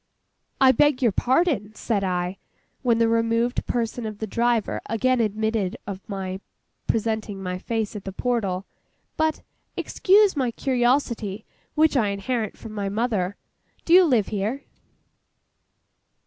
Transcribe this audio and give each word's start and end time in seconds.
'I 0.59 0.71
beg 0.71 1.03
your 1.03 1.11
pardon,' 1.11 1.75
said 1.75 2.03
I, 2.03 2.39
when 2.81 2.97
the 2.97 3.07
removed 3.07 3.67
person 3.67 4.07
of 4.07 4.17
the 4.17 4.25
driver 4.25 4.81
again 4.89 5.19
admitted 5.21 5.77
of 5.85 6.01
my 6.09 6.39
presenting 6.87 7.43
my 7.43 7.59
face 7.59 7.95
at 7.95 8.03
the 8.05 8.11
portal. 8.11 8.65
'But—excuse 9.15 10.35
my 10.35 10.49
curiosity, 10.49 11.45
which 11.75 11.95
I 11.95 12.07
inherit 12.07 12.57
from 12.57 12.71
my 12.73 12.89
mother—do 12.89 13.93
you 13.93 14.05
live 14.05 14.29
here? 14.29 14.63